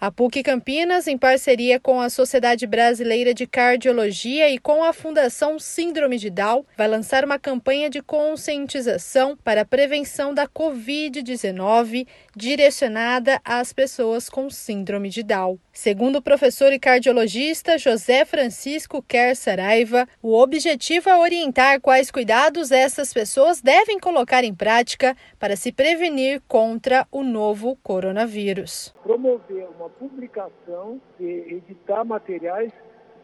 A 0.00 0.12
PUC 0.12 0.44
Campinas, 0.44 1.08
em 1.08 1.18
parceria 1.18 1.80
com 1.80 2.00
a 2.00 2.08
Sociedade 2.08 2.68
Brasileira 2.68 3.34
de 3.34 3.48
Cardiologia 3.48 4.48
e 4.48 4.56
com 4.56 4.84
a 4.84 4.92
Fundação 4.92 5.58
Síndrome 5.58 6.18
de 6.18 6.30
Down, 6.30 6.64
vai 6.76 6.86
lançar 6.86 7.24
uma 7.24 7.36
campanha 7.36 7.90
de 7.90 8.00
conscientização 8.00 9.36
para 9.36 9.62
a 9.62 9.64
prevenção 9.64 10.32
da 10.32 10.46
Covid-19 10.46 12.06
direcionada 12.36 13.40
às 13.44 13.72
pessoas 13.72 14.30
com 14.30 14.48
Síndrome 14.48 15.08
de 15.08 15.24
Down. 15.24 15.58
Segundo 15.72 16.16
o 16.16 16.22
professor 16.22 16.72
e 16.72 16.78
cardiologista 16.78 17.76
José 17.76 18.24
Francisco 18.24 19.02
Quer 19.02 19.34
Saraiva, 19.34 20.06
o 20.22 20.32
objetivo 20.38 21.10
é 21.10 21.16
orientar 21.16 21.80
quais 21.80 22.08
cuidados 22.08 22.70
essas 22.70 23.12
pessoas 23.12 23.60
devem 23.60 23.98
colocar 23.98 24.44
em 24.44 24.54
prática 24.54 25.16
para 25.40 25.56
se 25.56 25.72
prevenir 25.72 26.40
contra 26.46 27.04
o 27.10 27.24
novo 27.24 27.76
coronavírus. 27.82 28.94
Promover 29.02 29.66
uma 29.76 29.87
publicação, 29.88 31.00
editar 31.20 32.04
materiais 32.04 32.72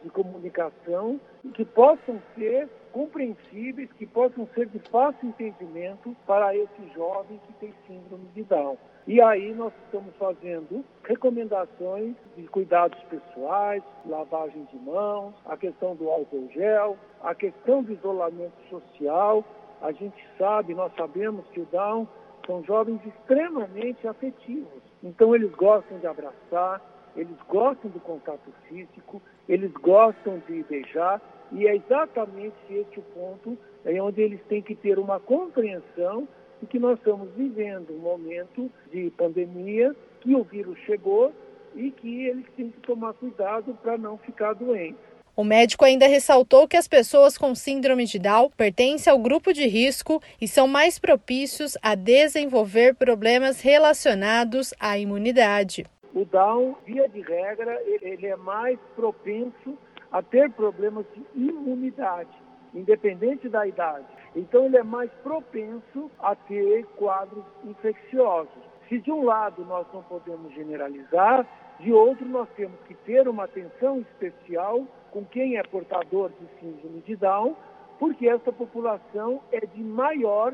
de 0.03 0.09
comunicação 0.09 1.19
que 1.53 1.65
possam 1.65 2.21
ser 2.35 2.69
compreensíveis, 2.91 3.91
que 3.93 4.05
possam 4.05 4.47
ser 4.53 4.67
de 4.67 4.79
fácil 4.89 5.29
entendimento 5.29 6.15
para 6.25 6.55
esse 6.55 6.87
jovem 6.93 7.39
que 7.45 7.53
tem 7.53 7.73
síndrome 7.87 8.25
de 8.33 8.43
Down. 8.43 8.77
E 9.07 9.21
aí 9.21 9.53
nós 9.53 9.73
estamos 9.85 10.15
fazendo 10.15 10.83
recomendações 11.03 12.15
de 12.37 12.47
cuidados 12.47 12.97
pessoais, 13.03 13.83
lavagem 14.05 14.63
de 14.71 14.77
mãos, 14.77 15.35
a 15.45 15.57
questão 15.57 15.95
do 15.95 16.09
álcool 16.09 16.49
gel, 16.53 16.97
a 17.21 17.35
questão 17.35 17.83
do 17.83 17.91
isolamento 17.91 18.57
social. 18.69 19.43
A 19.81 19.91
gente 19.91 20.17
sabe, 20.37 20.73
nós 20.73 20.91
sabemos 20.95 21.45
que 21.49 21.59
o 21.59 21.67
Down 21.71 22.07
são 22.47 22.63
jovens 22.63 22.99
extremamente 23.05 24.07
afetivos. 24.07 24.84
Então 25.05 25.35
eles 25.35 25.51
gostam 25.51 25.99
de 25.99 26.07
abraçar, 26.07 26.81
eles 27.15 27.37
gostam 27.47 27.91
do 27.91 27.99
contato 27.99 28.51
físico, 28.67 29.21
eles 29.47 29.71
gostam 29.73 30.41
de 30.47 30.63
beijar 30.63 31.21
e 31.51 31.67
é 31.67 31.75
exatamente 31.75 32.55
esse 32.71 32.99
o 32.99 33.03
ponto 33.13 33.55
é 33.85 34.01
onde 34.01 34.19
eles 34.19 34.41
têm 34.49 34.63
que 34.63 34.73
ter 34.73 34.97
uma 34.97 35.19
compreensão 35.19 36.27
de 36.59 36.65
que 36.65 36.79
nós 36.79 36.97
estamos 36.97 37.29
vivendo 37.35 37.91
um 37.93 37.99
momento 37.99 38.71
de 38.91 39.11
pandemia, 39.11 39.95
que 40.21 40.35
o 40.35 40.43
vírus 40.43 40.79
chegou 40.79 41.31
e 41.75 41.91
que 41.91 42.25
eles 42.25 42.45
têm 42.57 42.71
que 42.71 42.79
tomar 42.79 43.13
cuidado 43.13 43.77
para 43.83 43.99
não 43.99 44.17
ficar 44.17 44.53
doentes. 44.53 45.14
O 45.37 45.43
médico 45.43 45.83
ainda 45.83 46.07
ressaltou 46.07 46.65
que 46.65 46.77
as 46.77 46.87
pessoas 46.87 47.37
com 47.37 47.53
síndrome 47.53 48.05
de 48.05 48.17
Down 48.17 48.49
pertencem 48.55 49.11
ao 49.11 49.19
grupo 49.19 49.51
de 49.51 49.67
risco 49.67 50.21
e 50.39 50.47
são 50.47 50.65
mais 50.65 50.97
propícios 50.97 51.77
a 51.81 51.93
desenvolver 51.93 52.95
problemas 52.95 53.59
relacionados 53.59 54.73
à 54.79 54.97
imunidade. 54.97 55.85
O 56.13 56.23
Down, 56.23 56.77
via 56.85 57.09
de 57.09 57.19
regra, 57.19 57.77
ele 57.85 58.25
é 58.25 58.37
mais 58.37 58.79
propenso 58.95 59.77
a 60.09 60.21
ter 60.21 60.49
problemas 60.51 61.05
de 61.13 61.21
imunidade, 61.35 62.31
independente 62.73 63.49
da 63.49 63.67
idade. 63.67 64.05
Então, 64.33 64.67
ele 64.67 64.77
é 64.77 64.83
mais 64.83 65.11
propenso 65.21 66.09
a 66.19 66.33
ter 66.33 66.85
quadros 66.95 67.43
infecciosos. 67.65 68.63
Se 68.87 68.99
de 68.99 69.11
um 69.11 69.23
lado 69.23 69.65
nós 69.65 69.85
não 69.93 70.03
podemos 70.03 70.53
generalizar, 70.53 71.45
de 71.79 71.91
outro 71.91 72.25
nós 72.27 72.47
temos 72.55 72.79
que 72.87 72.93
ter 72.93 73.27
uma 73.27 73.45
atenção 73.45 73.99
especial 74.01 74.85
com 75.11 75.25
quem 75.25 75.57
é 75.57 75.63
portador 75.63 76.31
de 76.39 76.47
síndrome 76.59 77.01
de 77.01 77.15
Down, 77.15 77.55
porque 77.99 78.27
essa 78.27 78.51
população 78.51 79.41
é 79.51 79.65
de 79.65 79.81
maior 79.81 80.53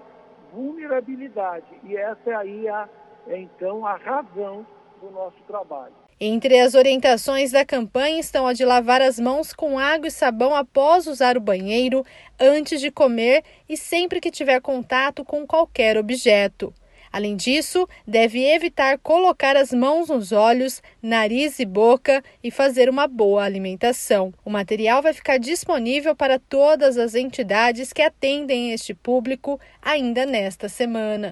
vulnerabilidade. 0.54 1.66
E 1.84 1.96
essa 1.96 2.30
é 2.30 2.36
aí 2.36 2.68
é 2.68 3.38
então 3.38 3.86
a 3.86 3.96
razão 3.96 4.66
do 5.02 5.10
nosso 5.12 5.38
trabalho. 5.48 5.94
Entre 6.20 6.60
as 6.60 6.76
orientações 6.76 7.52
da 7.52 7.66
campanha 7.66 8.20
estão 8.20 8.46
a 8.46 8.54
de 8.54 8.64
lavar 8.64 9.02
as 9.02 9.20
mãos 9.20 9.54
com 9.54 9.80
água 9.80 10.08
e 10.08 10.12
sabão 10.12 10.56
após 10.56 11.08
usar 11.08 11.36
o 11.36 11.42
banheiro, 11.42 12.06
antes 12.40 12.80
de 12.80 12.92
comer 12.92 13.44
e 13.68 13.76
sempre 13.76 14.22
que 14.22 14.30
tiver 14.30 14.62
contato 14.62 15.26
com 15.26 15.48
qualquer 15.48 15.98
objeto. 15.98 16.72
Além 17.12 17.36
disso, 17.36 17.88
deve 18.08 18.44
evitar 18.44 18.98
colocar 18.98 19.58
as 19.58 19.72
mãos 19.72 20.08
nos 20.08 20.32
olhos, 20.32 20.82
nariz 21.02 21.60
e 21.60 21.66
boca 21.66 22.24
e 22.44 22.50
fazer 22.50 22.90
uma 22.90 23.06
boa 23.08 23.44
alimentação. 23.44 24.34
O 24.46 24.50
material 24.50 25.02
vai 25.02 25.14
ficar 25.14 25.38
disponível 25.38 26.16
para 26.16 26.40
todas 26.40 26.98
as 26.98 27.14
entidades 27.14 27.92
que 27.92 28.02
atendem 28.02 28.72
este 28.72 28.94
público 28.94 29.60
ainda 29.82 30.26
nesta 30.26 30.70
semana. 30.70 31.30